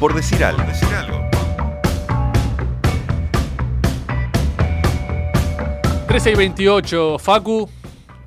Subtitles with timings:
[0.00, 0.62] por decir algo.
[0.64, 1.20] Decir algo.
[6.08, 7.68] 13 y 28, Facu.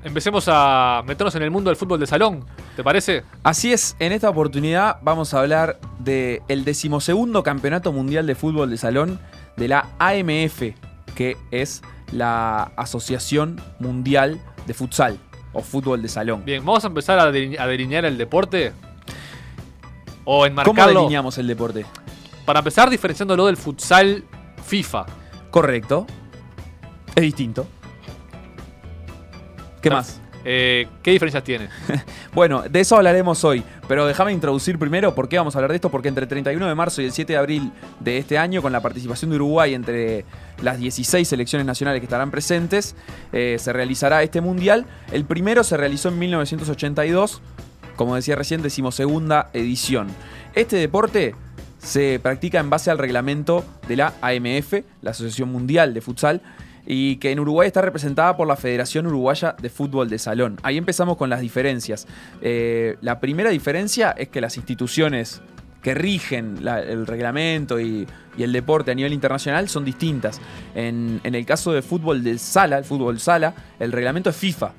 [0.04, 2.44] Empecemos a meternos en el mundo del fútbol de salón,
[2.76, 3.24] ¿te parece?
[3.42, 8.70] Así es, en esta oportunidad vamos a hablar del el decimosegundo Campeonato Mundial de Fútbol
[8.70, 9.18] de Salón
[9.56, 10.62] de la AMF,
[11.16, 11.82] que es
[12.12, 15.18] la Asociación Mundial de Futsal
[15.52, 16.44] o Fútbol de Salón.
[16.44, 18.72] Bien, vamos a empezar a, deline- a delinear el deporte.
[20.30, 21.86] O ¿Cómo delineamos el deporte?
[22.44, 24.22] Para empezar, diferenciándolo del futsal
[24.62, 25.06] FIFA.
[25.50, 26.06] Correcto.
[27.14, 27.66] Es distinto.
[29.80, 30.20] ¿Qué más?
[30.44, 31.68] Eh, ¿Qué diferencias tiene?
[32.34, 35.76] Bueno, de eso hablaremos hoy, pero déjame introducir primero por qué vamos a hablar de
[35.76, 38.62] esto, porque entre el 31 de marzo y el 7 de abril de este año,
[38.62, 40.24] con la participación de Uruguay entre
[40.62, 42.94] las 16 selecciones nacionales que estarán presentes,
[43.32, 44.86] eh, se realizará este mundial.
[45.10, 47.40] El primero se realizó en 1982,
[47.98, 50.06] como decía recién, decimosegunda edición.
[50.54, 51.34] Este deporte
[51.78, 56.40] se practica en base al reglamento de la AMF, la Asociación Mundial de Futsal,
[56.86, 60.58] y que en Uruguay está representada por la Federación Uruguaya de Fútbol de Salón.
[60.62, 62.06] Ahí empezamos con las diferencias.
[62.40, 65.42] Eh, la primera diferencia es que las instituciones
[65.82, 68.06] que rigen el reglamento y,
[68.36, 70.40] y el deporte a nivel internacional son distintas.
[70.76, 74.72] En, en el caso de fútbol de sala, el fútbol sala, el reglamento es FIFA.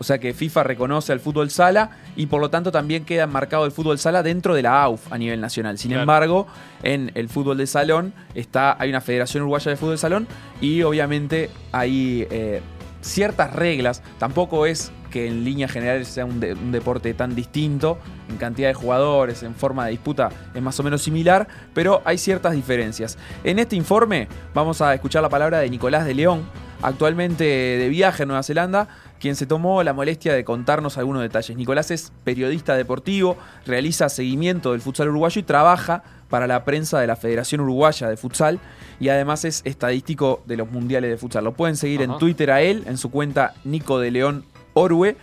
[0.00, 3.66] O sea que FIFA reconoce al fútbol sala y por lo tanto también queda marcado
[3.66, 5.76] el fútbol sala dentro de la AUF a nivel nacional.
[5.76, 6.02] Sin Claro.
[6.02, 6.46] embargo,
[6.82, 10.26] en el fútbol de salón está, hay una Federación Uruguaya de Fútbol de Salón
[10.60, 12.62] y obviamente hay eh,
[13.02, 14.02] ciertas reglas.
[14.18, 17.98] Tampoco es que en líneas generales sea un, de- un deporte tan distinto,
[18.30, 22.16] en cantidad de jugadores, en forma de disputa es más o menos similar, pero hay
[22.16, 23.18] ciertas diferencias.
[23.44, 26.42] En este informe vamos a escuchar la palabra de Nicolás de León,
[26.82, 31.56] actualmente de viaje en Nueva Zelanda, quien se tomó la molestia de contarnos algunos detalles.
[31.56, 37.06] Nicolás es periodista deportivo, realiza seguimiento del futsal uruguayo y trabaja para la prensa de
[37.06, 38.60] la Federación Uruguaya de Futsal
[39.00, 41.44] y además es estadístico de los mundiales de futsal.
[41.44, 42.16] Lo pueden seguir en.
[42.18, 44.44] Twitter a él, en su cuenta Nico de León
[44.74, 45.16] Orue,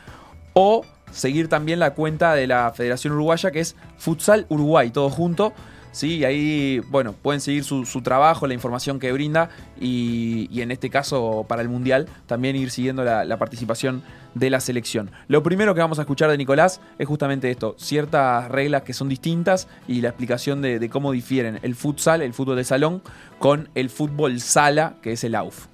[0.54, 5.54] o seguir también la cuenta de la Federación Uruguaya que es Futsal Uruguay, todo junto.
[5.97, 9.50] Sí, y ahí, bueno, pueden seguir su, su trabajo, la información que brinda
[9.81, 14.03] y, en este caso para el Mundial también ir siguiendo la, la participación
[14.36, 15.09] de la selección.
[15.28, 19.09] Lo primero que vamos a escuchar de Nicolás es justamente esto, ciertas reglas que son
[19.09, 23.02] distintas y la explicación de, de cómo difieren el futsal, el fútbol de salón,
[23.40, 25.66] con el fútbol sala, que es el AUF.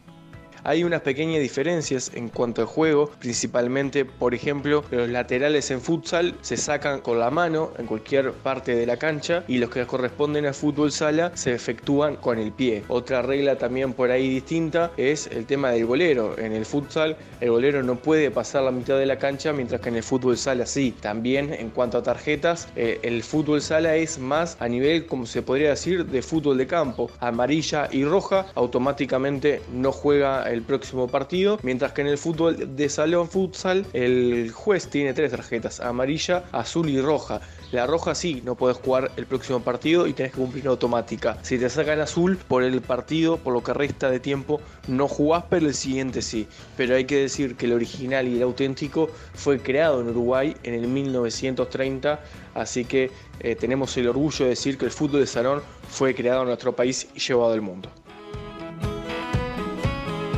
[0.66, 6.35] Hay unas pequeñas diferencias en cuanto al juego, principalmente, por ejemplo, los laterales en futsal
[6.41, 10.46] se sacan con la mano en cualquier parte de la cancha y los que corresponden
[10.46, 12.84] a fútbol sala se efectúan con el pie.
[12.88, 16.38] Otra regla también por ahí distinta es el tema del golero.
[16.38, 19.90] En el futsal el golero no puede pasar la mitad de la cancha mientras que
[19.90, 20.95] en el fútbol sala sí.
[21.01, 25.41] También en cuanto a tarjetas, eh, el fútbol sala es más a nivel, como se
[25.41, 27.12] podría decir, de fútbol de campo.
[27.19, 32.90] Amarilla y roja automáticamente no juega el próximo partido, mientras que en el fútbol de
[32.90, 37.41] salón futsal el juez tiene tres tarjetas, amarilla, azul y roja.
[37.72, 41.38] La roja sí, no puedes jugar el próximo partido y tenés que cumplir una automática.
[41.42, 45.46] Si te sacan azul por el partido, por lo que resta de tiempo, no jugás,
[45.50, 46.47] pero el siguiente sí.
[46.78, 50.75] Pero hay que decir que el original y el auténtico fue creado en Uruguay en
[50.75, 52.19] el 1930,
[52.53, 53.09] así que
[53.40, 56.75] eh, tenemos el orgullo de decir que el fútbol de salón fue creado en nuestro
[56.75, 57.90] país y llevado al mundo.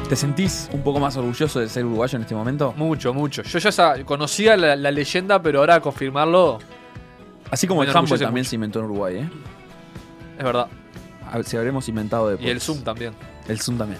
[0.10, 2.74] ¿Te sentís un poco más orgulloso de ser uruguayo en este momento?
[2.78, 3.42] Mucho, mucho.
[3.42, 6.60] Yo ya sa- conocía la, la leyenda, pero ahora confirmarlo
[7.50, 8.50] Así como Me el handball enorgullece también mucho.
[8.50, 9.30] se inventó en Uruguay, ¿eh?
[10.38, 10.68] es verdad.
[11.32, 12.52] A ver si habremos inventado Y después.
[12.52, 13.14] el Zoom también.
[13.48, 14.00] El Zoom también.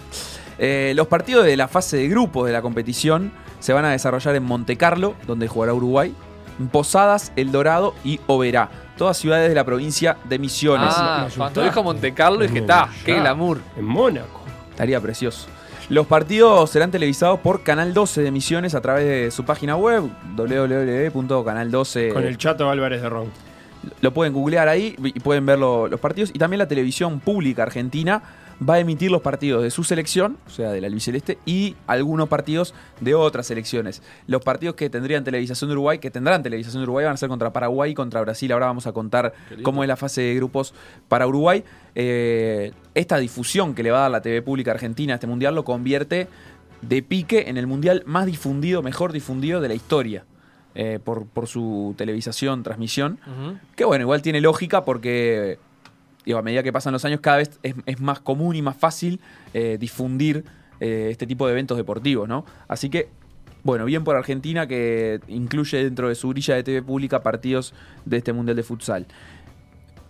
[0.58, 4.34] Eh, los partidos de la fase de grupos de la competición se van a desarrollar
[4.36, 6.14] en Monte Carlo, donde jugará Uruguay,
[6.58, 10.94] en Posadas, El Dorado y Oberá, todas ciudades de la provincia de Misiones.
[10.96, 11.68] Ah, la cuando Utah.
[11.70, 13.60] dijo Monte Carlo dije, está, qué glamour.
[13.76, 14.40] En Mónaco.
[14.70, 15.46] Estaría precioso.
[15.88, 20.02] Los partidos serán televisados por Canal 12 de Misiones a través de su página web
[20.34, 22.12] www.canal12.
[22.12, 23.30] Con el Chato Álvarez de Ron.
[24.00, 26.30] Lo pueden googlear ahí y pueden ver lo- los partidos.
[26.34, 28.20] Y también la televisión pública argentina
[28.60, 32.28] va a emitir los partidos de su selección, o sea, de la albiceleste, y algunos
[32.28, 34.02] partidos de otras selecciones.
[34.26, 37.28] Los partidos que tendrían televisación de Uruguay, que tendrán televisación de Uruguay, van a ser
[37.28, 38.50] contra Paraguay y contra Brasil.
[38.52, 40.72] Ahora vamos a contar cómo es la fase de grupos
[41.08, 41.64] para Uruguay.
[41.94, 45.54] Eh, esta difusión que le va a dar la TV pública argentina a este mundial
[45.54, 46.28] lo convierte
[46.82, 50.24] de pique en el mundial más difundido, mejor difundido de la historia.
[50.78, 53.18] eh, por, por su televisación, transmisión.
[53.76, 55.58] Que bueno, igual tiene lógica porque
[56.26, 58.76] digo, a medida que pasan los años cada vez es, es más común y más
[58.76, 59.20] fácil
[59.54, 60.44] eh, difundir
[60.80, 62.44] eh, este tipo de eventos deportivos, ¿no?
[62.68, 63.08] Así que,
[63.62, 67.72] bueno, bien por Argentina que incluye dentro de su grilla de TV pública partidos
[68.04, 69.06] de este Mundial de Futsal.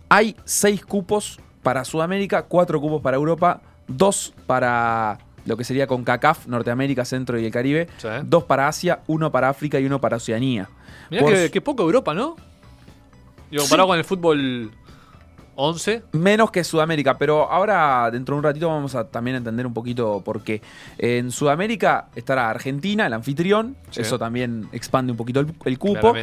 [0.09, 6.03] Hay seis cupos para Sudamérica, cuatro cupos para Europa, dos para lo que sería con
[6.03, 8.07] CACAF, Norteamérica, Centro y el Caribe, Sí.
[8.25, 10.67] dos para Asia, uno para África y uno para Oceanía.
[11.09, 12.35] Mirá que poco Europa, ¿no?
[13.49, 14.71] Digo, comparado con el fútbol
[15.59, 16.03] 11.
[16.13, 20.21] Menos que Sudamérica, pero ahora dentro de un ratito vamos a también entender un poquito
[20.23, 20.61] por qué.
[20.97, 24.01] En Sudamérica estará Argentina, el anfitrión, Sí.
[24.01, 26.13] eso también expande un poquito el, el cupo,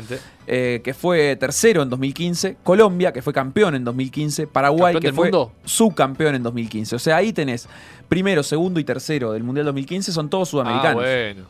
[0.46, 5.16] eh, que fue tercero en 2015, Colombia, que fue campeón en 2015, Paraguay, ¿Campeón que
[5.16, 5.52] fue mundo?
[5.64, 6.96] subcampeón en 2015.
[6.96, 7.68] O sea, ahí tenés
[8.08, 11.02] primero, segundo y tercero del Mundial 2015, son todos Ah, sudamericanos.
[11.02, 11.42] bueno.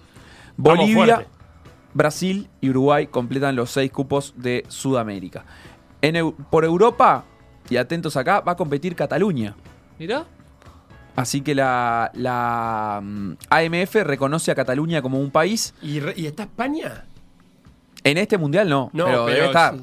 [0.56, 1.26] Bolivia.
[1.92, 5.44] Brasil y Uruguay completan los seis cupos de Sudamérica.
[6.02, 7.24] En por Europa,
[7.70, 9.54] y atentos acá, va a competir Cataluña.
[9.98, 10.24] Mirá.
[11.16, 15.72] Así que la, la mm, AMF reconoce a Cataluña como un país.
[15.80, 17.04] ¿Y, re- y está España?
[18.02, 19.74] En este mundial no, No, pero, debe estar.
[19.74, 19.80] sí.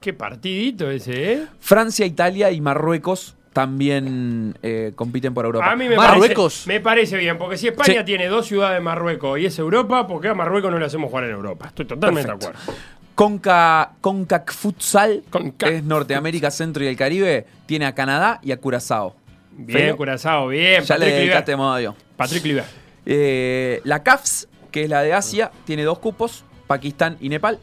[0.00, 1.46] Qué partidito ese, ¿eh?
[1.58, 5.72] Francia, Italia y Marruecos también eh, compiten por Europa.
[5.72, 6.64] A mí me Marruecos.
[6.66, 8.04] parece, me parece bien, porque si España Sí.
[8.04, 11.08] tiene dos ciudades de Marruecos y es Europa, ¿por qué a Marruecos no le hacemos
[11.08, 11.68] jugar en Europa?
[11.68, 12.52] Estoy totalmente Perfecto.
[12.52, 12.80] de acuerdo.
[13.16, 18.58] Conca, Concac Futsal, Concac es Norteamérica, Centro y el Caribe, tiene a Canadá y a
[18.58, 19.16] Curazao.
[19.52, 19.96] Bien.
[19.96, 20.82] Curazao, bien.
[20.82, 21.84] Ya le Patrick dedicaste Kluivert.
[21.86, 22.68] modo Patrick Kluivert.
[23.06, 27.58] Eh, la CAFS, que es la de Asia, tiene dos cupos, Pakistán y Nepal.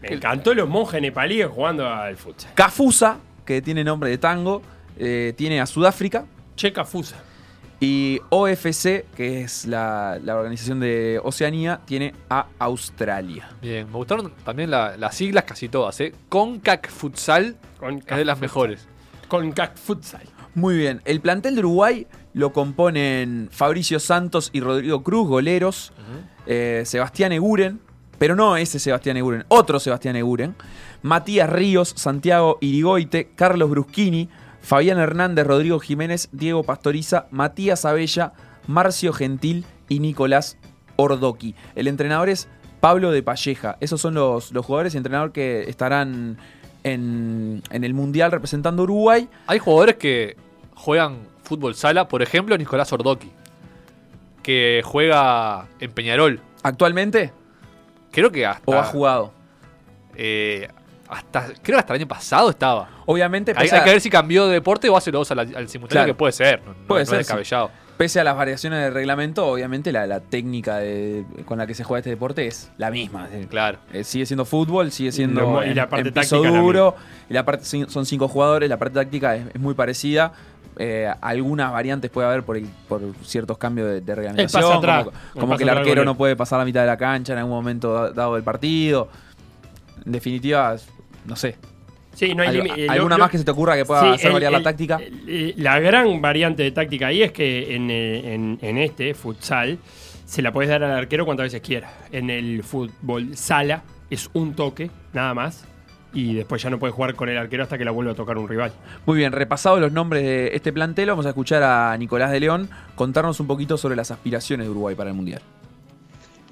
[0.00, 2.54] Me encantó los monjes nepalíes jugando al futsal.
[2.54, 4.62] Cafusa, que tiene nombre de tango,
[4.96, 6.26] eh, tiene a Sudáfrica.
[6.54, 7.16] Checa Fusa.
[7.84, 13.50] Y OFC, que es la, la organización de Oceanía, tiene a Australia.
[13.60, 16.14] Bien, me gustaron también la- las siglas casi todas, ¿eh?
[16.28, 17.56] Concac Futsal
[18.06, 18.86] es de las mejores.
[19.26, 20.22] Con CAC Futsal.
[20.54, 21.00] Muy bien.
[21.06, 25.92] El plantel de Uruguay lo componen Fabricio Santos y Rodrigo Cruz, goleros.
[26.46, 27.80] eh, Sebastián Eguren,
[28.18, 30.54] pero no ese Sebastián Eguren, otro Sebastián Eguren.
[31.02, 34.28] Matías Ríos, Santiago Irigoite, Carlos Bruschini,
[34.62, 38.32] Fabián Hernández, Rodrigo Jiménez, Diego Pastoriza, Matías Abella,
[38.66, 40.56] Marcio Gentil y Nicolás
[40.96, 41.54] Ordoqui.
[41.74, 42.48] El entrenador es
[42.80, 43.76] Pablo de Palleja.
[43.80, 46.38] Esos son los, los jugadores y entrenador que estarán
[46.84, 49.28] en, en el Mundial representando a Uruguay.
[49.46, 50.36] Hay jugadores que
[50.74, 53.30] juegan fútbol sala, por ejemplo, Nicolás Ordoqui,
[54.42, 56.40] que juega en Peñarol.
[56.62, 57.32] Actualmente,
[58.10, 58.70] Creo que hasta.
[58.70, 59.32] o ha jugado.
[60.16, 60.68] eh,
[61.08, 62.88] hasta creo que hasta el año pasado estaba.
[63.06, 65.30] Obviamente, Hay, pese, hay a, que ver si cambió de deporte o hace los dos
[65.32, 66.06] al, al simultáneo, Claro.
[66.06, 66.62] que puede ser.
[66.64, 67.32] No, no- Puede no ser, es sí.
[67.34, 67.70] descabellado.
[67.98, 71.84] pese a las variaciones del reglamento, obviamente la, la técnica de- con la que se
[71.84, 73.28] juega este deporte es la misma.
[73.50, 73.78] Claro.
[73.92, 76.96] eh, sigue siendo fútbol, sigue siendo y la parte en piso duro.
[77.28, 80.32] Y la parte son cinco jugadores, la parte táctica es, es muy parecida.
[80.78, 84.72] Eh, algunas variantes puede haber por, el- por ciertos cambios de, de reglamentación.
[84.78, 85.04] atrás,
[85.34, 87.52] como como que el arquero no puede pasar la mitad de la cancha en algún
[87.52, 89.08] momento da- dado del partido.
[90.04, 90.76] En definitiva,
[91.26, 91.56] no sé.
[92.14, 92.74] Sí, no hay Algo-.
[92.76, 94.62] Eh, ¿Alguna lo- más que se te ocurra que pueda Sí, hacer el- variar la
[94.62, 95.00] táctica?
[95.56, 99.78] la gran variante de táctica ahí es que en, eh, en- en este, futsal,
[100.26, 101.92] se la puedes dar al arquero cuantas veces quiera.
[102.10, 105.64] En el fútbol sala es un toque, nada más.
[106.14, 108.36] Y después ya no puedes jugar con el arquero hasta que la vuelva a tocar
[108.36, 108.70] un rival.
[109.06, 112.68] Muy bien, repasados los nombres de este plantel, vamos a escuchar a Nicolás de León
[112.94, 115.40] contarnos un poquito sobre las aspiraciones de Uruguay para el Mundial.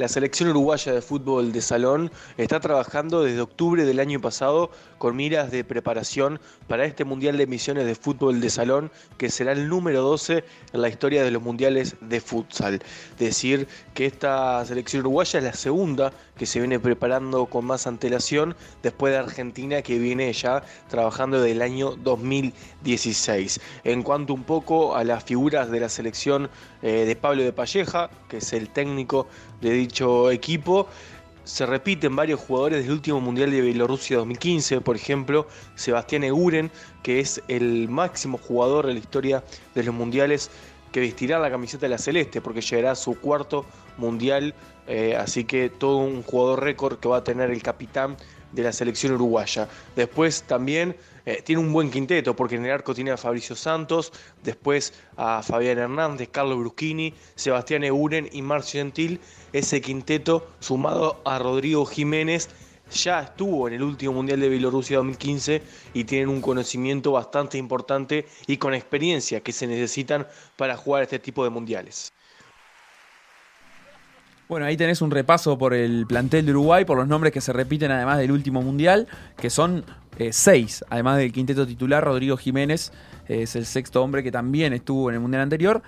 [0.01, 5.15] La selección uruguaya de fútbol de salón está trabajando desde octubre del año pasado con
[5.15, 9.69] miras de preparación para este Mundial de Misiones de Fútbol de Salón, que será el
[9.69, 10.43] número 12
[10.73, 12.83] en la historia de los Mundiales de Futsal.
[13.19, 18.57] Decir que esta selección uruguaya es la segunda que se viene preparando con más antelación
[18.83, 23.61] después de Argentina que viene ya trabajando desde el año 2016.
[23.85, 26.49] En cuanto un poco a las figuras de la selección
[26.81, 29.27] eh, de Pablo de Palleja, que es el técnico
[29.61, 30.89] de dicho equipo,
[31.45, 36.71] se repiten varios jugadores del último Mundial de Bielorrusia 2015, por ejemplo, Sebastián Eguren,
[37.03, 40.51] que es el máximo jugador de la historia de los mundiales
[40.93, 43.65] que vestirá la camiseta de la Celeste, porque llegará a su cuarto
[43.97, 44.55] mundial,
[44.87, 48.17] eh, así que todo un jugador récord que va a tener el capitán
[48.53, 49.69] de la selección uruguaya.
[49.97, 54.13] Después también eh, tiene un buen quinteto, porque en el arco tiene a Fabricio Santos,
[54.43, 59.21] después a Fabián Hernández, Carlos Bruschini, Sebastián Eguren y Marcio Gentil.
[59.53, 62.49] Ese quinteto, sumado a Rodrigo Jiménez,
[62.91, 65.63] ya estuvo en el último Mundial de Bielorrusia 2015
[65.95, 70.27] y tienen un conocimiento bastante importante y con experiencia que se necesitan
[70.57, 72.13] para jugar este tipo de mundiales.
[74.51, 77.53] Bueno, ahí tenés un repaso por el plantel de Uruguay, por los nombres que se
[77.53, 79.85] repiten además del último mundial, que son
[80.19, 82.91] eh, seis, además del quinteto titular, Rodrigo Jiménez
[83.29, 85.83] eh, es el sexto hombre que también estuvo en el mundial anterior,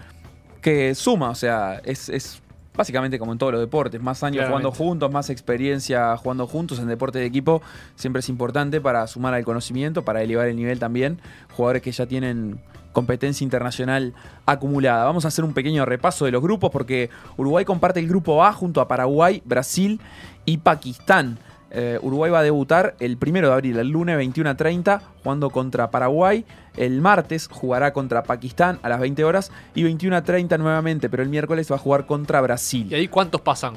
[0.61, 2.41] que suma, o sea, es, es
[2.73, 4.69] básicamente como en todos los deportes, más años Claramente.
[4.69, 7.63] jugando juntos, más experiencia jugando juntos en deporte de equipo,
[7.97, 11.19] siempre es importante para sumar al conocimiento, para elevar el nivel también,
[11.57, 12.61] jugadores que ya tienen
[12.93, 14.15] competencia internacional
[14.47, 15.05] acumulada.
[15.05, 18.53] Vamos a hacer un pequeño repaso de los grupos porque Uruguay comparte el grupo A
[18.53, 20.01] junto a Paraguay, Brasil
[20.45, 21.39] y Pakistán.
[21.75, 25.49] Eh, Uruguay va a debutar el primero de abril, el lunes 21 a 30, jugando
[25.49, 26.45] contra Paraguay.
[26.77, 31.23] El martes jugará contra Pakistán a las 20 horas y 21 a 30 nuevamente, pero
[31.23, 32.89] el miércoles va a jugar contra Brasil.
[32.91, 33.75] ¿Y ahí cuántos pasan?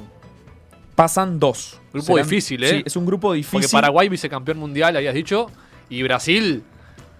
[0.96, 1.80] Pasan dos.
[1.94, 2.70] Grupo difícil, ¿eh?
[2.70, 3.62] Sí, es un grupo difícil.
[3.62, 5.48] Porque Paraguay vicecampeón mundial, habías dicho,
[5.90, 6.64] y Brasil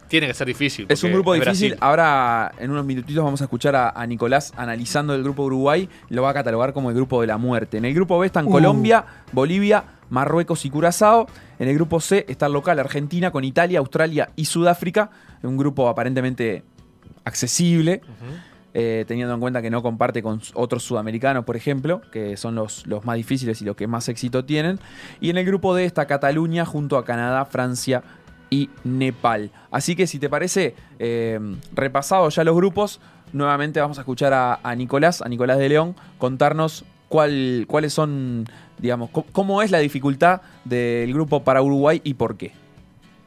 [0.08, 0.86] tiene que ser difícil.
[0.90, 1.70] Es un grupo es difícil.
[1.72, 1.84] Brasil.
[1.84, 5.90] Ahora, en unos minutitos, vamos a escuchar a, a Nicolás analizando el grupo Uruguay.
[6.10, 7.78] Lo va a catalogar como el grupo de la muerte.
[7.78, 8.52] En el grupo B están Uh.
[8.52, 11.28] Colombia, Bolivia, Marruecos y Curazao.
[11.60, 15.10] En el grupo C está el local Argentina con Italia, Australia y Sudáfrica.
[15.42, 16.64] Un grupo aparentemente
[17.24, 18.02] accesible.
[18.78, 22.86] eh, teniendo en cuenta que no comparte con otros sudamericanos, por ejemplo, que son los,
[22.86, 24.80] los más difíciles y los que más éxito tienen.
[25.22, 28.04] Y en el grupo D está Cataluña junto a Canadá, Francia
[28.50, 29.52] y Nepal.
[29.72, 31.40] Así que si te parece, eh,
[31.74, 33.00] repasados ya los grupos,
[33.34, 38.46] nuevamente vamos a escuchar a, a Nicolás, a Nicolás de León, contarnos cuál, cuáles son,
[38.78, 42.52] digamos, cómo es la dificultad del grupo para Uruguay y por qué.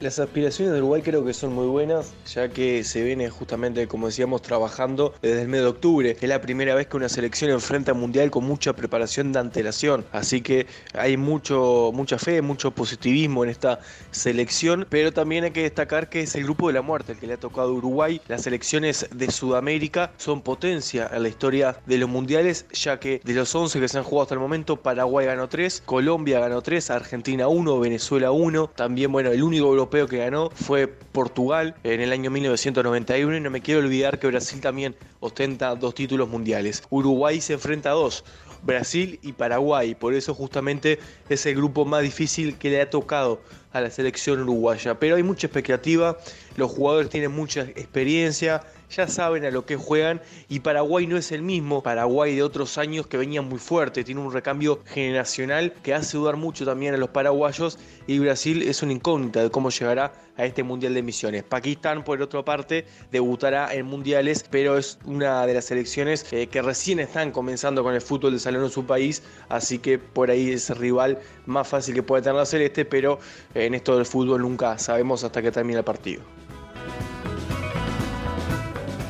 [0.01, 4.07] Las aspiraciones de Uruguay creo que son muy buenas, ya que se viene justamente, como
[4.07, 6.17] decíamos, trabajando desde el mes de octubre.
[6.21, 10.05] Es la primera vez que una selección enfrenta al Mundial con mucha preparación de antelación.
[10.13, 13.81] Así que hay mucho, mucha fe, mucho positivismo en esta
[14.13, 17.27] selección, pero también hay que destacar que es el grupo de la muerte el que
[17.27, 18.21] le ha tocado a Uruguay.
[18.29, 23.35] Las selecciones de Sudamérica son potencia en la historia de los mundiales, ya que de
[23.35, 26.89] los 11 que se han jugado hasta el momento, Paraguay ganó 3, Colombia ganó 3,
[26.91, 28.71] Argentina 1, Venezuela 1.
[28.77, 33.51] También, bueno, el único europeo que ganó fue Portugal en el año 1991 y no
[33.51, 36.83] me quiero olvidar que Brasil también ostenta dos títulos mundiales.
[36.91, 38.25] Uruguay se enfrenta a dos.
[38.63, 43.41] Brasil y Paraguay, por eso justamente es el grupo más difícil que le ha tocado
[43.73, 44.99] a la selección uruguaya.
[44.99, 46.19] Pero hay mucha expectativa,
[46.57, 51.33] los jugadores tienen mucha experiencia, ya saben a lo que juegan y Paraguay no es
[51.33, 55.95] el mismo Paraguay de otros años que venía muy fuerte, tiene un recambio generacional que
[55.95, 60.13] hace dudar mucho también a los paraguayos y Brasil es una incógnita de cómo llegará
[60.39, 61.43] a este Mundial de Misiones.
[61.43, 66.63] Pakistán, por otra parte, debutará en mundiales, pero es una de las selecciones eh, que
[66.63, 70.53] recién están comenzando con el fútbol de salón en su país, así que por ahí
[70.53, 73.19] es el rival más fácil que puede tener la Celeste, pero
[73.55, 76.23] eh, en esto del fútbol nunca sabemos hasta que termine el partido.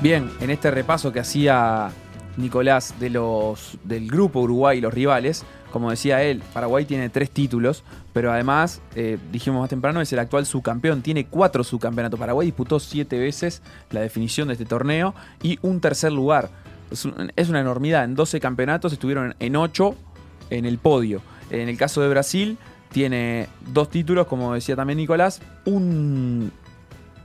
[0.00, 1.90] Bien, en este repaso que hacía
[2.36, 7.30] Nicolás de los, del grupo Uruguay y los rivales, como decía él, Paraguay tiene tres
[7.30, 12.18] títulos, pero además, eh, dijimos más temprano, es el actual subcampeón, tiene cuatro subcampeonatos.
[12.18, 16.48] Paraguay disputó siete veces la definición de este torneo y un tercer lugar.
[16.90, 19.94] Es, un- es una enormidad, en 12 campeonatos estuvieron en 8
[20.50, 21.20] en el podio.
[21.50, 22.56] En el caso de Brasil,
[22.92, 26.50] tiene dos títulos, como decía también Nicolás, un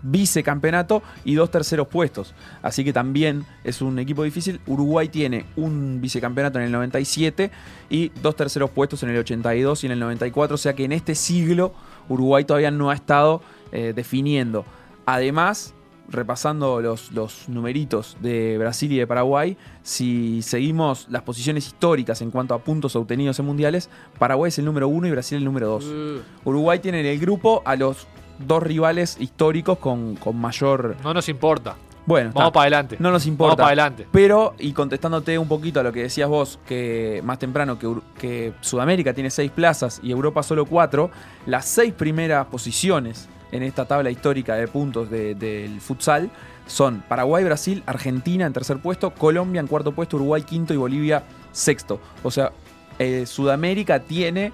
[0.04, 2.36] vicecampeonato y dos terceros puestos.
[2.62, 4.60] Así que también es un equipo difícil.
[4.68, 7.50] Uruguay tiene un vicecampeonato en el 97
[7.90, 10.56] y dos terceros puestos en el 82 y en el 94.
[10.56, 11.74] O sea que en este siglo
[12.10, 13.42] Uruguay todavía no ha estado
[13.72, 14.66] eh, definiendo.
[15.06, 15.74] Además,
[16.10, 22.32] repasando los, los numeritos de Brasil y de Paraguay, si seguimos las posiciones históricas en
[22.32, 25.68] cuanto a puntos obtenidos en mundiales, Paraguay es el número uno y Brasil el número
[25.68, 25.86] dos.
[25.86, 28.08] Uh, Uruguay tiene en el grupo a los
[28.40, 30.96] dos rivales históricos con, con mayor.
[31.04, 31.76] no nos importa.
[32.06, 32.98] Bueno, Vamos para adelante.
[33.00, 33.56] no nos Vamos importa.
[33.56, 34.06] para adelante.
[34.12, 38.54] Pero, y contestándote un poquito a lo que decías vos, que más temprano que, que
[38.60, 41.12] Sudamérica tiene seis plazas y Europa solo cuatro,
[41.46, 46.30] las seis primeras posiciones en esta tabla histórica de puntos de- del futsal
[46.68, 51.24] son Paraguay, Brasil, Argentina en tercer puesto, Colombia en cuarto puesto, Uruguay quinto y Bolivia
[51.54, 52.02] sexto.
[52.24, 52.52] O sea,
[53.00, 54.52] eh, Sudamérica tiene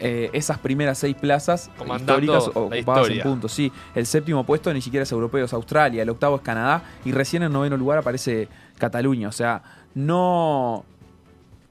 [0.00, 3.52] eh, esas primeras seis plazas Comandando históricas ocupadas en puntos.
[3.52, 7.12] Sí, el séptimo puesto ni siquiera es europeo, es Australia, el octavo es Canadá y
[7.12, 9.28] recién en noveno lugar aparece Cataluña.
[9.28, 9.62] O sea,
[9.94, 10.84] no,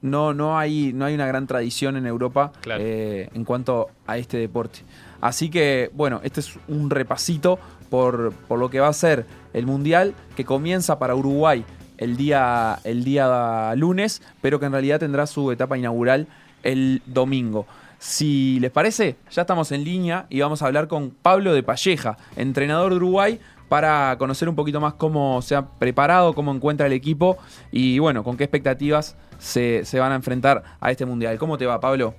[0.02, 2.82] no, no, hay, no hay una gran tradición en Europa Claro.
[2.84, 4.80] eh, en cuanto a este deporte.
[5.20, 7.58] Así que, bueno, este es un repasito
[7.90, 11.64] por, por lo que va a ser el Mundial que comienza para Uruguay
[11.96, 16.28] el día, el día lunes, pero que en realidad tendrá su etapa inaugural
[16.62, 17.66] el domingo.
[17.98, 22.16] Si les parece, ya estamos en línea y vamos a hablar con Pablo de Palleja,
[22.36, 26.92] entrenador de Uruguay, para conocer un poquito más cómo se ha preparado, cómo encuentra el
[26.92, 27.38] equipo
[27.72, 31.38] y bueno, con qué expectativas se, se van a enfrentar a este mundial.
[31.38, 32.14] ¿Cómo te va, Pablo?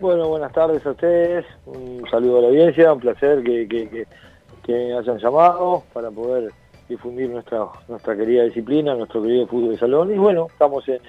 [0.00, 4.06] Bueno, buenas tardes a ustedes, un saludo a la audiencia, un placer que, que, que,
[4.64, 6.50] que hayan llamado para poder
[6.88, 11.00] difundir nuestra nuestra querida disciplina, nuestro querido fútbol de salón y bueno, estamos en,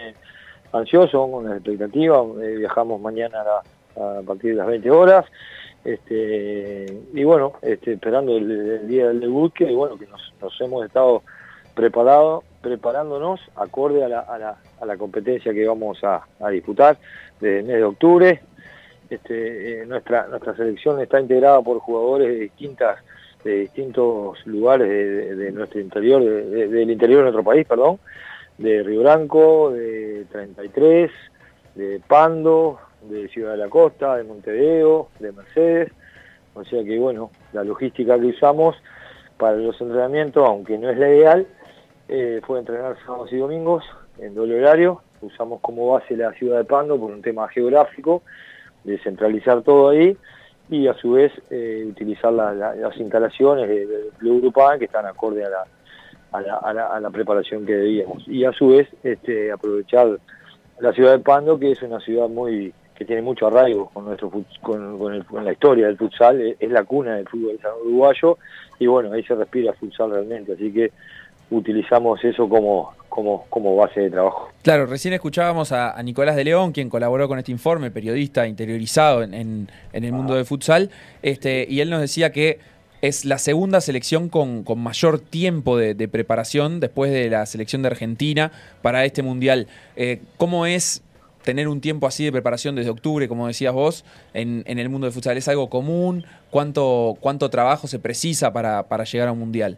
[0.74, 3.40] ansiosos, con una expectativa, eh, viajamos mañana
[3.96, 5.26] a, partir de las 20 horas,
[5.84, 11.24] este, y bueno, este, esperando el, día del debut, que bueno, que nos, hemos estado
[11.76, 16.98] preparado, preparándonos acorde a la, a la, a la competencia que vamos a, disputar
[17.40, 18.42] desde el mes de octubre.
[19.10, 23.00] Este, eh, nuestra, selección está integrada por jugadores de distintas
[23.44, 27.98] de distintos lugares de, nuestro interior, de, del interior de nuestro país, perdón,
[28.62, 31.12] de Río Branco, de 33,
[31.76, 35.92] de Pando, de Ciudad de la Costa, de Montevideo, de Mercedes.
[36.54, 38.76] O sea que bueno, la logística que usamos
[39.38, 41.48] para los entrenamientos, aunque no es la ideal,
[42.08, 43.84] eh, fue entrenar sábados y domingos
[44.20, 45.02] en doble horario.
[45.22, 48.22] Usamos como base la ciudad de Pando por un tema geográfico,
[48.84, 50.16] de centralizar todo ahí
[50.70, 55.46] y a su vez eh, utilizar la, la, las instalaciones del de que están acorde
[55.46, 55.66] a la,
[56.32, 58.28] a la, a, la, a la, preparación que debíamos.
[58.28, 60.18] Y a su vez este, aprovechar
[60.80, 64.30] la ciudad de Pando, que es una ciudad muy que tiene mucho arraigo con nuestro
[64.30, 68.38] con, con, el, con la historia del futsal, es, es, la cuna del fútbol uruguayo,
[68.78, 70.92] y bueno, ahí se respira futsal realmente, así que
[71.50, 74.50] utilizamos eso como, como, como base de trabajo.
[74.62, 79.24] Claro, recién escuchábamos a, a, Nicolás de León, quien colaboró con este informe, periodista interiorizado
[79.24, 80.38] en, en, en el mundo ah.
[80.38, 80.92] del futsal,
[81.24, 82.60] este, y él nos decía que
[83.02, 88.52] es la segunda selección con, mayor tiempo de, preparación después de la selección de Argentina
[88.82, 89.68] para este mundial.
[89.96, 91.04] Eh, ¿Cómo es
[91.44, 95.14] tener un tiempo así de preparación desde octubre, como decías vos, en, el mundo del
[95.14, 95.38] futsal?
[95.38, 96.26] ¿Es algo común?
[96.52, 99.78] ¿Cuánto, cuánto trabajo se precisa para, llegar a un mundial?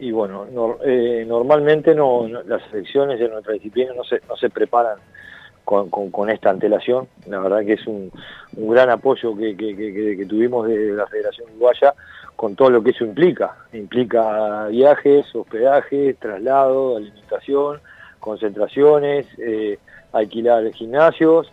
[0.00, 4.48] y bueno, no, eh, normalmente no, las selecciones de nuestra disciplina no se, no se
[4.48, 4.98] preparan
[5.64, 7.08] con, esta antelación.
[7.26, 8.10] La verdad que es un,
[8.52, 11.94] gran apoyo que, que, tuvimos de la Federación Uruguaya
[12.38, 13.56] con todo lo que eso implica.
[13.72, 17.80] Implica viajes, hospedaje, traslado, alimentación,
[18.20, 19.80] concentraciones, eh,
[20.12, 21.50] alquilar gimnasios,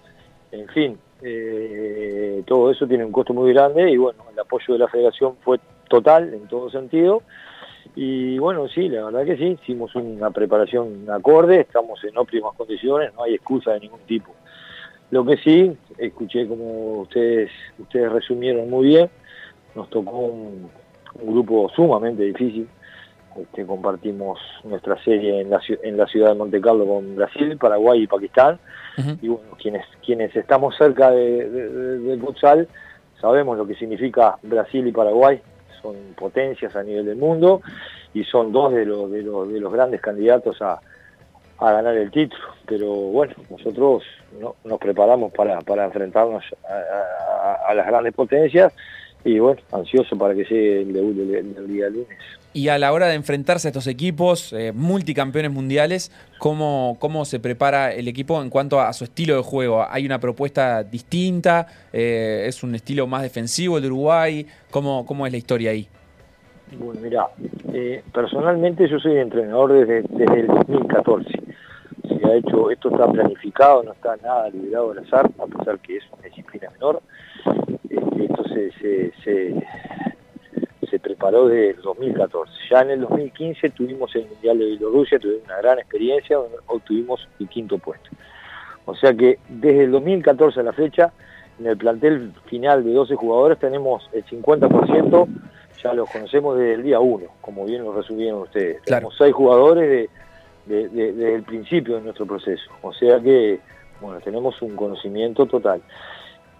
[0.51, 4.80] en fin, eh, todo eso tiene un costo muy grande y bueno, el apoyo de
[4.80, 7.24] la Federación fue total en todo sentido
[7.96, 13.12] y bueno, sí, la verdad que sí, hicimos una preparación acorde, estamos en óptimas condiciones,
[13.16, 14.36] no hay excusa de ningún tipo.
[15.10, 19.10] Lo que sí, escuché como ustedes, ustedes resumieron muy bien,
[19.75, 20.70] nos tocó un,
[21.22, 22.68] un grupo sumamente difícil,
[23.38, 28.03] este, compartimos nuestra serie en la, en la ciudad de Monte Carlo con Brasil, Paraguay
[28.03, 28.59] y Pakistán,
[28.98, 29.18] uh -huh.
[29.22, 32.68] y bueno, quienes, quienes estamos cerca de, de, de, del futsal
[33.20, 35.42] sabemos lo que significa Brasil y Paraguay,
[35.81, 37.61] son potencias a nivel del mundo
[38.14, 40.79] y son dos de los, de los, de los grandes candidatos a,
[41.57, 42.44] a ganar el título.
[42.66, 44.03] Pero bueno, nosotros
[44.40, 48.74] no, nos preparamos para, para enfrentarnos a, a, a, las grandes potencias
[49.25, 52.18] y bueno, ansioso para que llegue el debut del, del día lunes.
[52.53, 57.40] Y a la hora de enfrentarse a estos equipos, eh, multicampeones mundiales, ¿cómo, ¿cómo se
[57.40, 59.83] prepara el equipo en cuanto a, su estilo de juego?
[59.90, 61.68] ¿Hay una propuesta distinta?
[61.92, 64.46] Eh, ¿Es un estilo más defensivo el de Uruguay?
[64.72, 65.88] ¿Cómo, cómo es la historia ahí?
[66.79, 67.27] Bueno, mira,
[67.74, 71.29] eh, personalmente yo soy entrenador desde, desde el 2014.
[72.07, 75.98] Se ha hecho, esto está planificado, no está nada liberado al azar, a pesar que
[75.98, 77.01] es una disciplina menor.
[78.20, 79.56] Esto se, se, se
[80.96, 82.51] se preparó desde el 2014.
[82.70, 87.50] Ya en el 2015 tuvimos el Mundial de Bielorrusia, tuvimos una gran experiencia, obtuvimos el
[87.50, 88.10] quinto puesto.
[88.86, 91.12] O sea que desde el 2014 a la fecha,
[91.60, 95.28] en el plantel final de 12 jugadores tenemos el 50%,
[95.84, 98.82] ya los conocemos desde el día 1, como bien lo resumieron ustedes.
[98.82, 99.10] Claro.
[99.10, 100.10] Tenemos 6 jugadores de,
[100.74, 102.72] de, de, desde el principio de nuestro proceso.
[102.82, 103.60] O sea que,
[104.01, 105.82] bueno, tenemos un conocimiento total.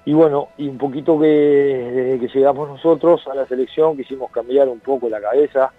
[0.06, 4.70] Y bueno, y un poquito que desde que llegamos nosotros a la selección quisimos cambiar
[4.70, 5.72] un poco la cabeza,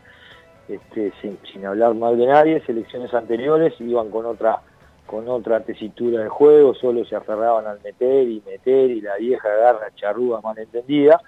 [0.69, 4.61] este, sin, hablar mal de nadie, selecciones anteriores iban con otra
[5.07, 9.49] con otra tesitura de juego, solo se aferraban al meter y meter y la vieja
[9.49, 11.21] garra charruda mal entendida.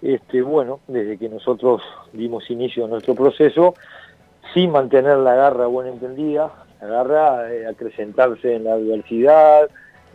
[0.00, 1.82] Este, bueno, desde que nosotros
[2.14, 3.74] dimos inicio a nuestro proceso,
[4.54, 6.50] sin mantener la garra buena entendida,
[6.80, 9.68] la garra eh, acrecentarse en la adversidad,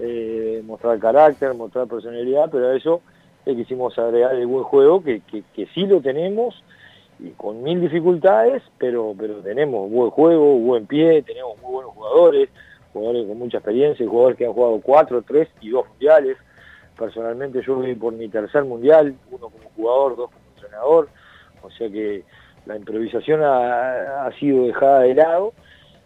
[0.04, 3.02] eh, mostrar carácter, mostrar personalidad, pero a eso
[3.46, 6.64] eh, quisimos agregar el buen juego, que, que, sí lo tenemos,
[7.20, 12.50] y con mil dificultades, pero, pero tenemos buen juego, buen pie, tenemos muy buenos jugadores,
[12.94, 16.38] jugadores con mucha experiencia, jugadores que han jugado cuatro, tres y dos mundiales.
[16.98, 21.10] Personalmente yo voy por mi tercer mundial, uno como jugador, dos como entrenador,
[21.62, 22.24] o sea que
[22.66, 25.54] la improvisación ha sido dejada de lado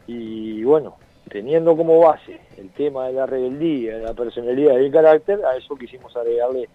[0.07, 0.97] y bueno,
[1.29, 5.57] teniendo como base el tema de la rebeldía, de la personalidad y el carácter, a
[5.57, 6.69] eso quisimos agregarle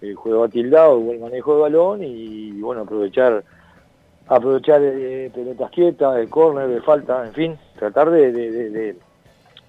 [0.00, 3.44] el juego atildado, el buen manejo de balón y bueno, aprovechar
[4.30, 8.94] aprovechar eh, pelotas quietas, el córner, de falta, en fin, tratar de, de,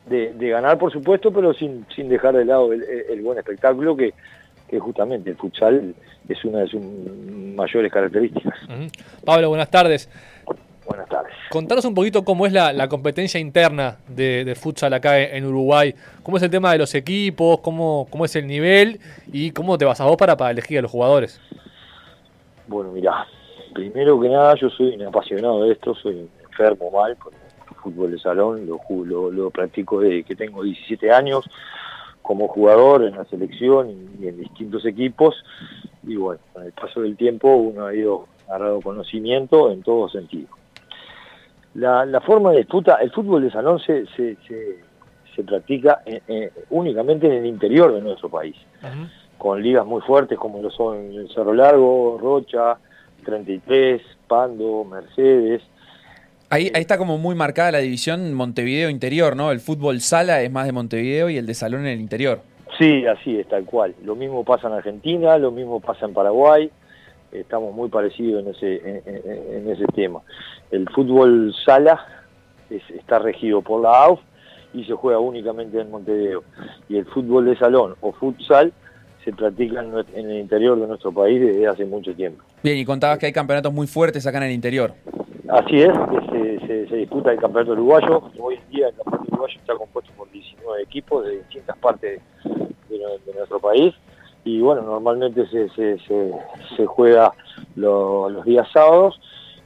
[0.05, 4.13] de, ganar, por supuesto, pero sin, sin dejar de lado el, buen espectáculo que,
[4.69, 5.95] que justamente el futsal
[6.29, 8.53] es una de sus mayores características.
[9.25, 10.07] Pablo, buenas tardes.
[10.91, 11.31] Buenas tardes.
[11.49, 15.95] Contanos un poquito cómo es la, la competencia interna de, de futsal acá en Uruguay.
[16.21, 17.61] ¿Cómo es el tema de los equipos?
[17.61, 18.99] ¿Cómo, cómo es el nivel?
[19.31, 21.39] ¿Y cómo te vas a vos para, para elegir a los jugadores?
[22.67, 23.25] Bueno, mirá,
[23.73, 28.11] primero que nada yo soy un apasionado de esto, soy enfermo mal con el fútbol
[28.11, 31.49] de salón, lo, lo, lo practico desde que tengo 17 años
[32.21, 35.35] como jugador en la selección y, y en distintos equipos
[36.03, 40.47] y bueno, con el paso del tiempo uno ha ido agarrado conocimiento en todo sentido.
[41.75, 44.77] La, la forma de disputa, el fútbol de salón se, se, se,
[45.35, 48.55] se practica en- en- únicamente en el interior de nuestro país
[49.37, 52.77] con ligas muy fuertes como lo son el Cerro Largo, Rocha,
[53.25, 55.61] 33, Pando, Mercedes.
[56.49, 59.51] Ahí, ahí está como muy marcada la división Montevideo interior, ¿no?
[59.51, 62.41] El fútbol sala es más de Montevideo y el de salón en el interior.
[62.77, 63.95] Sí, así es, tal cual.
[64.03, 66.69] Lo mismo pasa en Argentina, lo mismo pasa en Paraguay.
[67.31, 70.21] Estamos muy parecidos en ese, en, en- en ese tema.
[70.71, 71.99] El fútbol sala
[72.69, 74.19] es- está regido por la AUF
[74.73, 76.43] y se juega únicamente en Montevideo.
[76.89, 78.71] Y el fútbol de salón o futsal
[79.23, 82.43] se practica en, el interior de nuestro país desde hace mucho tiempo.
[82.63, 84.93] Bien, y contabas que hay campeonatos muy fuertes acá en el interior.
[85.49, 85.91] Así es,
[86.31, 88.23] se, se- se disputa el campeonato uruguayo.
[88.39, 92.21] Hoy en día el campeonato uruguayo está compuesto por 19 equipos de distintas partes
[92.89, 93.93] de, de- de nuestro país.
[94.43, 95.97] Y bueno, normalmente se, se,
[96.75, 97.31] se, juega
[97.75, 99.19] lo- los días sábados.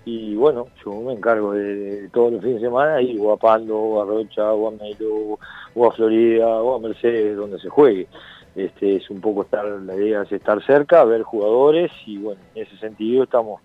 [0.07, 1.63] Y bueno, yo me encargo de,
[2.01, 4.71] de todos los fines de semana ir o a Pando, o a Rocha, o a
[4.71, 5.39] Melo,
[5.73, 8.07] o a Florida, o a Mercedes, donde se juegue.
[8.55, 12.63] Este, es un poco estar, la idea es estar cerca, ver jugadores y bueno, en
[12.63, 13.61] ese sentido estamos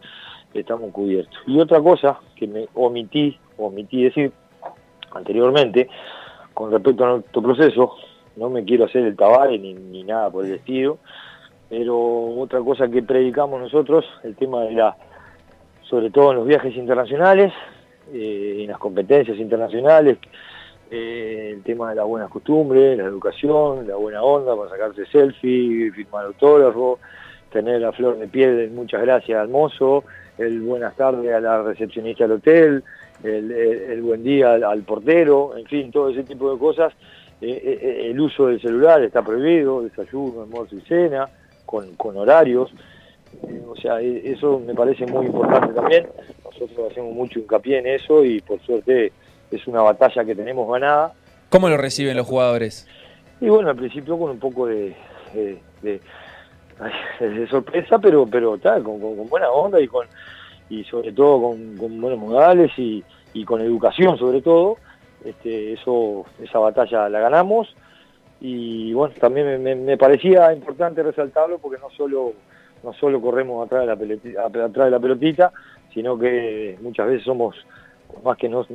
[0.52, 1.38] estamos cubiertos.
[1.46, 4.32] Y otra cosa que me omití, omití decir
[5.12, 5.88] anteriormente,
[6.54, 7.94] con respecto a nuestro proceso,
[8.36, 10.98] no me quiero hacer el tabare ni, ni nada por el estilo,
[11.68, 11.96] pero
[12.38, 14.96] otra cosa que predicamos nosotros, el tema de la,
[15.82, 17.52] sobre todo en los viajes internacionales,
[18.12, 20.18] eh, en las competencias internacionales,
[20.90, 25.92] eh, el tema de las buenas costumbres, la educación, la buena onda para sacarse selfie,
[25.92, 26.98] firmar autógrafo,
[27.52, 30.02] tener la flor de piel, muchas gracias al mozo,
[30.38, 32.84] el buenas tardes a la recepcionista del hotel,
[33.22, 36.92] el, buen día al portero, en fin, todo ese tipo de cosas.
[37.40, 41.28] Eh, eh, el uso del celular está prohibido, desayuno, almuerzo y cena,
[41.64, 42.70] con, con horarios.
[43.48, 46.06] Eh, o sea, eh, eso me parece muy importante también.
[46.44, 49.12] Nosotros hacemos mucho hincapié en eso y por suerte
[49.50, 51.12] es una batalla que tenemos ganada.
[51.48, 52.86] ¿Cómo lo reciben los jugadores?
[53.40, 54.94] Y bueno, al principio con un poco de,
[55.32, 56.00] de, de-
[56.78, 56.92] ay,
[57.28, 60.06] de sorpresa, pero pero tal, con, con- con buena onda y con
[60.68, 64.76] y sobre todo con, con buenos modales y, y con educación sobre todo.
[65.24, 67.74] Este, eso esa batalla la ganamos.
[68.40, 72.32] Y bueno, también me, parecía importante resaltarlo porque no solo
[72.82, 75.52] no solo corremos atrás de la pelotita,
[75.92, 77.54] sino que muchas veces somos
[78.24, 78.66] más que no,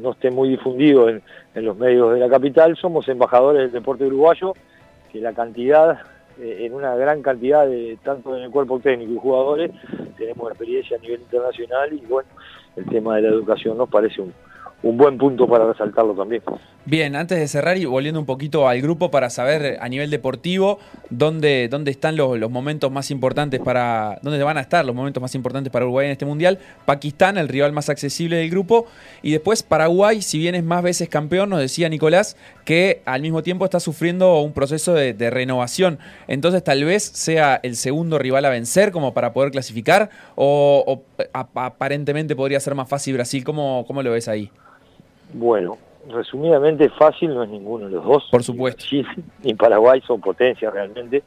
[0.00, 1.22] no esté muy difundido en,
[1.54, 4.54] en los medios de la capital, somos embajadores del deporte uruguayo,
[5.12, 6.00] que la cantidad,
[6.40, 9.70] eh, en una gran cantidad de, tanto en el cuerpo técnico y jugadores,
[10.16, 12.28] tenemos experiencia a nivel internacional y bueno,
[12.76, 14.32] el tema de la educación nos parece un,
[14.82, 16.42] un buen punto para resaltarlo también.
[16.84, 20.78] Bien, antes de cerrar y volviendo un poquito al grupo para saber a nivel deportivo
[21.10, 24.18] dónde, dónde están los, los momentos más importantes para.
[24.22, 26.60] dónde van a estar los momentos más importantes para Uruguay en este mundial.
[26.86, 28.86] Pakistán, el rival más accesible del grupo.
[29.20, 33.42] Y después Paraguay, si bien es más veces campeón, nos decía Nicolás, que al mismo
[33.42, 35.98] tiempo está sufriendo un proceso de, renovación.
[36.26, 40.08] Entonces tal vez sea el segundo rival a vencer como para poder clasificar.
[40.36, 41.02] O, o
[41.34, 43.44] ap- aparentemente podría ser más fácil Brasil.
[43.44, 44.50] ¿Cómo, cómo lo ves ahí?
[45.32, 48.28] Bueno, resumidamente fácil no es ninguno de los dos.
[48.30, 48.78] Por supuesto.
[48.78, 49.06] Brasil
[49.42, 51.22] ni Paraguay son potencias realmente.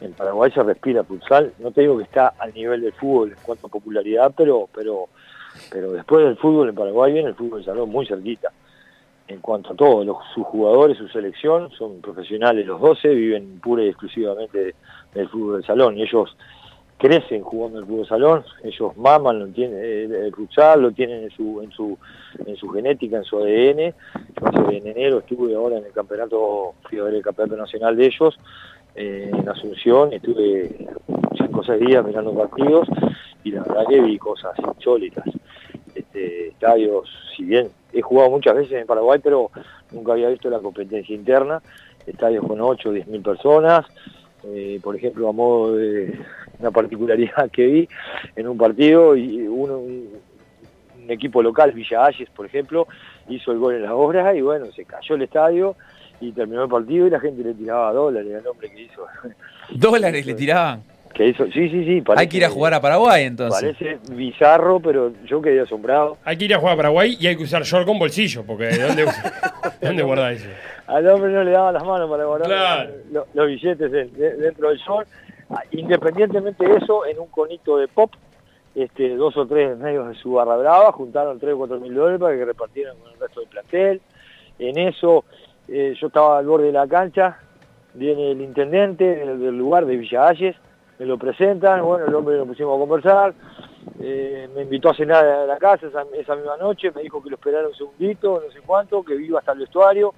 [0.00, 1.52] En Paraguay se respira futsal.
[1.58, 5.08] No te digo que está al nivel del fútbol en cuanto a popularidad, pero, pero,
[5.70, 8.52] pero después del fútbol en Paraguay viene el fútbol de salón muy cerquita.
[9.28, 13.82] En cuanto a todo, los, sus jugadores, su selección, son profesionales los 12, viven pura
[13.82, 14.74] y exclusivamente
[15.14, 16.36] del fútbol de salón y ellos
[16.98, 21.30] crecen jugando el fútbol salón, ellos maman, lo tienen, el, el futsal, lo tienen en
[21.30, 21.98] su, en su,
[22.46, 23.94] en su genética, en su ADN.
[24.70, 28.38] En enero estuve ahora en el campeonato, fui a ver el campeonato nacional de ellos,
[28.94, 30.88] eh, en Asunción, estuve
[31.36, 32.88] cinco o seis días mirando partidos
[33.44, 35.24] y la verdad que vi cosas insólitas.
[35.94, 39.50] Este, estadios, si bien he jugado muchas veces en Paraguay, pero
[39.92, 41.60] nunca había visto la competencia interna,
[42.06, 43.84] estadios con 8 o 10 mil personas,
[44.44, 46.18] eh, por ejemplo, a modo de
[46.58, 47.88] una particularidad que vi
[48.36, 50.08] en un partido y uno, un,
[51.02, 52.86] un equipo local, Villa Ayes, por ejemplo,
[53.28, 55.76] hizo el gol en la hora y bueno, se cayó el estadio
[56.20, 59.06] y terminó el partido y la gente le tiraba dólares al hombre que hizo.
[59.70, 60.82] ¿Dólares le tiraban?
[61.12, 62.04] Que hizo, sí, sí, sí.
[62.14, 63.74] Hay que ir a jugar a Paraguay entonces.
[63.74, 66.18] Parece bizarro, pero yo quedé asombrado.
[66.24, 68.68] Hay que ir a jugar a Paraguay y hay que usar short con bolsillo, porque
[68.76, 69.06] ¿dónde,
[69.80, 70.48] ¿dónde guardás eso?
[70.86, 72.90] Al hombre no le daban las manos para guardar Claro.
[73.10, 75.08] los, los billetes en- de- dentro del short.
[75.50, 78.12] Ah, Independientemente de eso, en un conito de pop,
[78.74, 82.20] este, dos o tres medios de su barra brava juntaron tres o cuatro mil dólares
[82.20, 84.00] para que repartieran con el resto del plantel.
[84.58, 85.24] En eso,
[85.68, 87.38] eh, yo estaba al borde de la cancha,
[87.94, 90.56] viene el intendente del, del lugar de Villa Ayes,
[90.98, 93.34] me lo presentan, bueno, el hombre lo pusimos a conversar,
[94.00, 97.30] eh, me invitó a cenar a la casa esa, esa misma noche, me dijo que
[97.30, 100.14] lo esperara un segundito, no sé cuánto, que iba hasta el vestuario,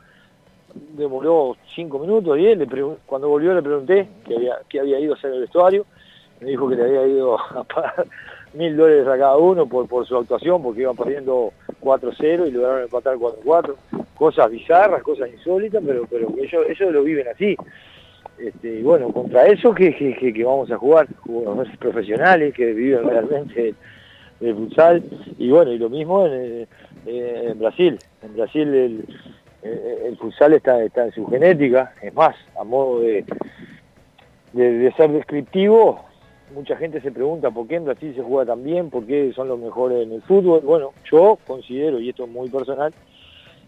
[0.97, 5.15] demoró cinco minutos, diez, le pregun- cuando volvió le pregunté que había, que había ido
[5.15, 5.87] a hacer el vestuario,
[6.41, 8.07] me dijo que le había ido a pagar
[8.55, 13.17] mil dólares a cada uno por, su actuación, porque iban perdiendo 4-0 y lograron empatar
[13.17, 13.75] 4-4,
[14.17, 17.57] cosas bizarras, cosas insólitas, pero, pero ellos, lo viven así.
[18.39, 23.75] Este, y bueno, contra eso que, vamos a jugar, jugadores profesionales que viven realmente
[24.41, 25.03] del futsal,
[25.37, 26.67] y bueno, y lo mismo en,
[27.07, 29.05] eh, en Brasil, en Brasil el,
[29.69, 33.25] eh, el futsal está, está en su genética, es más, a modo de,
[34.53, 36.05] de, de ser descriptivo,
[36.55, 39.49] mucha gente se pregunta por qué en Brasil se juega tan bien, por qué son
[39.49, 40.61] los mejores en el fútbol.
[40.61, 42.93] Bueno, yo considero, y esto es muy personal,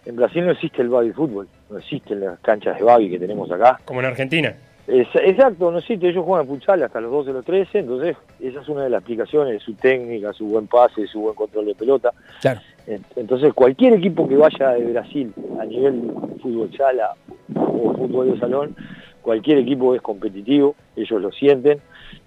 [0.06, 3.50] en Brasil no existe el baby fútbol, no existen las canchas de baby que tenemos
[3.52, 3.78] acá.
[3.84, 4.54] Como en Argentina.
[4.86, 8.68] Es- exacto, no existe, ellos juegan futsal hasta los 12 los 13, entonces esa es
[8.68, 12.12] una de las aplicaciones de su técnica, su buen pase, su buen control de pelota.
[12.40, 12.60] Claro.
[12.90, 17.14] En- Entonces, cualquier equipo que vaya de Brasil a nivel fútbol sala
[17.54, 18.74] o fútbol de salón,
[19.22, 21.80] cualquier equipo es competitivo, ellos lo sienten,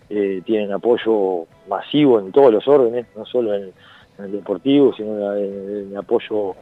[0.10, 3.72] eh, tienen apoyo masivo en todos los órdenes, no solo en,
[4.20, 6.56] en el deportivo, sino en, en apoyo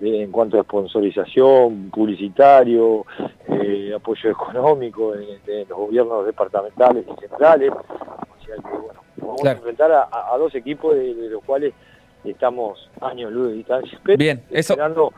[0.00, 3.06] de- en cuanto a sponsorización, publicitario,
[3.48, 7.70] eh, apoyo económico en, en los gobiernos departamentales y centrales.
[7.70, 9.56] O sea que, bueno, vamos Claro.
[9.56, 11.72] a enfrentar a, a- a dos equipos de, de los cuales
[12.30, 13.98] estamos años luz de distancia.
[14.16, 15.12] Bien, eso- Esperando,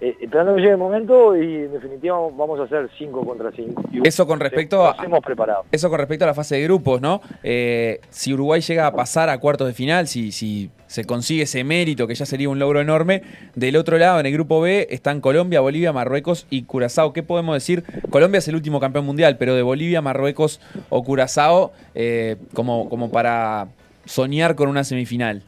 [0.00, 3.82] eh, esperando que llegue el momento y en definitiva vamos a hacer 5 contra 5.
[4.02, 5.64] Eso con respecto a- hemos preparado.
[5.70, 7.20] Eso con respecto a la fase de grupos, ¿no?
[7.42, 11.62] Eh, si Uruguay llega a pasar a cuartos de final, si, si se consigue ese
[11.64, 13.22] mérito, que ya sería un logro enorme,
[13.54, 17.12] del otro lado, en el grupo B, están Colombia, Bolivia, Marruecos y Curazao.
[17.12, 17.84] ¿Qué podemos decir?
[18.10, 23.10] Colombia es el último campeón mundial, pero de Bolivia, Marruecos o Curazao, eh, como, como
[23.12, 23.68] para
[24.06, 25.42] soñar con una semifinal.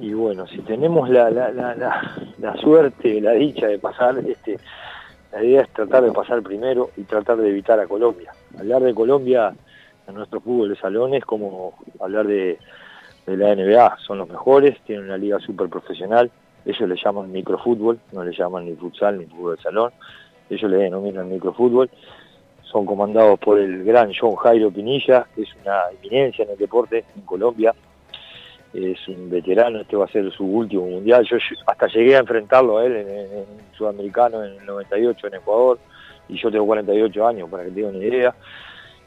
[0.00, 1.74] Y bueno, si tenemos la, la, la,
[2.38, 4.58] la, suerte, la dicha de pasar, este,
[5.30, 8.32] la idea es tratar de pasar primero y tratar de evitar a Colombia.
[8.58, 9.52] Hablar de Colombia
[10.08, 12.58] en nuestro fútbol de salón es como hablar de,
[13.26, 16.30] de la NBA, son los mejores, tienen una liga súper profesional,
[16.64, 19.92] ellos le llaman microfútbol, no le llaman ni futsal ni fútbol de salón,
[20.48, 21.90] ellos le denominan microfútbol,
[22.62, 27.04] son comandados por el gran John Jairo Pinilla, que es una eminencia en el deporte
[27.14, 27.74] en Colombia,
[28.72, 31.26] es un veterano, este va a ser su último mundial.
[31.28, 35.78] Yo hasta llegué a enfrentarlo a él en, en- Sudamericano en el 98 en Ecuador,
[36.28, 38.34] y yo tengo 48 años, para que tengan una idea.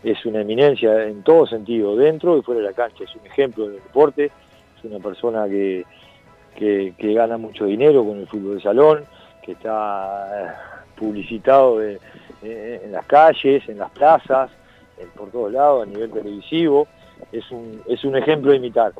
[0.03, 3.03] Es una eminencia en todo sentido, dentro y fuera de la cancha.
[3.03, 4.31] Es un ejemplo del deporte,
[4.77, 5.85] es una persona que,
[6.55, 9.05] que, gana mucho dinero con el fútbol de salón,
[9.43, 10.51] que está eh,
[10.97, 11.99] publicitado eh,
[12.41, 14.49] en las calles, en las plazas,
[15.15, 16.87] por todos lados, a nivel televisivo.
[17.31, 18.91] Es un, es un ejemplo a imitar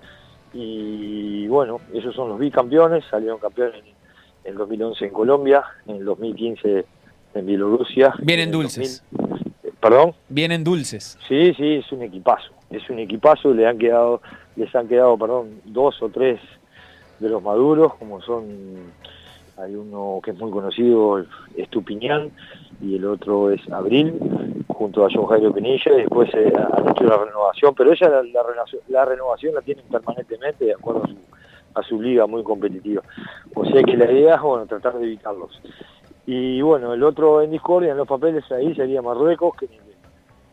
[0.53, 3.81] y bueno, ellos son los bicampeones, salieron campeones
[4.43, 6.85] en el 2011 en Colombia, en el 2015
[7.33, 8.13] en Bielorrusia.
[8.19, 9.03] Vienen dulces.
[9.11, 10.13] 2000 eh, ¿Perdón?
[10.29, 11.17] Vienen dulces.
[11.27, 14.21] Sí, sí, es un equipazo, es un equipazo, le han quedado,
[14.55, 16.39] les han quedado, perdón, dos o tres
[17.19, 18.45] de los maduros, como son,
[19.57, 21.25] hay uno que es muy conocido,
[21.57, 22.31] Estupiñán,
[22.81, 24.13] y el otro es Abril,
[24.83, 28.43] junto a John Jairo Pinilla, y después eh, han hecho la renovación, pero ella la,
[28.43, 31.15] renovación, la renovación tienen permanentemente de acuerdo a su,
[31.75, 33.01] a su liga muy competitiva.
[33.55, 35.61] O sea que la idea es, bueno, tratar de evitarlos.
[36.25, 39.69] Y bueno, el otro en discordia, en los papeles ahí sería Marruecos, que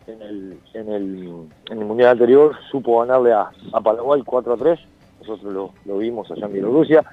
[0.07, 1.29] en el, en el,
[1.69, 4.81] en el mundial anterior supo ganarle a, a Paraguay 4 a 3,
[5.21, 7.05] nosotros lo, lo vimos allá en Bielorrusia,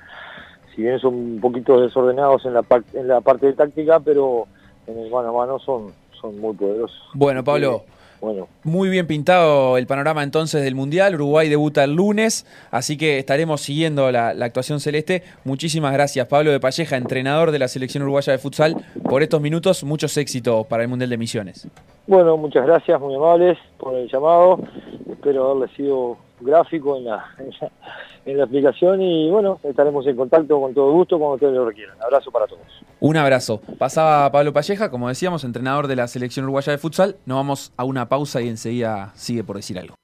[0.76, 4.46] si bien son un poquito desordenados en la, en la parte de táctica, pero
[4.86, 6.98] en el mano a mano son, son muy poderosos.
[7.14, 7.84] Bueno, Pablo.
[7.88, 11.14] Eh, bueno, Muy bien pintado el panorama entonces del Mundial.
[11.16, 15.22] Uruguay debuta el lunes, así que estaremos siguiendo la, la actuación celeste.
[15.44, 19.84] Muchísimas gracias, Pablo de Palleja, entrenador de la selección uruguaya de futsal, por estos minutos.
[19.84, 21.68] Muchos éxitos para el Mundial de Misiones.
[22.08, 24.60] Bueno, muchas gracias, muy amables por el llamado.
[25.12, 30.74] Espero haberle sido gráfico en la, en la, en y bueno, estaremos en contacto con
[30.74, 32.02] todo gusto cuando ustedes lo requieran.
[32.02, 32.62] Abrazo para todos.
[33.02, 33.60] Un abrazo.
[33.78, 37.18] Pasaba Pablo Palleja, como decíamos, entrenador de la selección uruguaya de futsal.
[37.26, 39.96] Nos vamos a una pausa y enseguida sigue por decir algo.